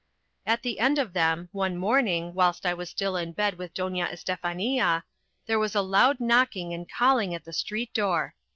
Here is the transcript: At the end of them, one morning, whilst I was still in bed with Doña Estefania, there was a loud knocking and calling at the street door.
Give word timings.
At 0.47 0.63
the 0.63 0.79
end 0.79 0.97
of 0.97 1.13
them, 1.13 1.49
one 1.51 1.77
morning, 1.77 2.33
whilst 2.33 2.65
I 2.65 2.73
was 2.73 2.89
still 2.89 3.15
in 3.15 3.33
bed 3.33 3.59
with 3.59 3.71
Doña 3.75 4.07
Estefania, 4.11 5.03
there 5.45 5.59
was 5.59 5.75
a 5.75 5.81
loud 5.83 6.19
knocking 6.19 6.73
and 6.73 6.89
calling 6.91 7.35
at 7.35 7.43
the 7.45 7.53
street 7.53 7.93
door. 7.93 8.33